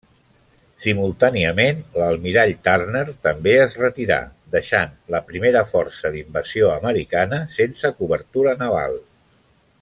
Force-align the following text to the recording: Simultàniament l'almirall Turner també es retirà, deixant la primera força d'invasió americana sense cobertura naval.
Simultàniament 0.83 1.83
l'almirall 1.97 2.53
Turner 2.67 3.03
també 3.27 3.53
es 3.65 3.77
retirà, 3.83 4.17
deixant 4.57 4.97
la 5.17 5.21
primera 5.29 5.63
força 5.75 6.11
d'invasió 6.17 6.73
americana 6.79 7.43
sense 7.59 7.93
cobertura 8.01 8.57
naval. 8.65 8.99